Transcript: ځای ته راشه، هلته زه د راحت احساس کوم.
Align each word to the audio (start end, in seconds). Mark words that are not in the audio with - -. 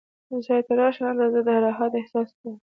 ځای 0.45 0.61
ته 0.67 0.73
راشه، 0.79 1.03
هلته 1.07 1.27
زه 1.33 1.39
د 1.47 1.49
راحت 1.65 1.91
احساس 1.99 2.29
کوم. 2.39 2.55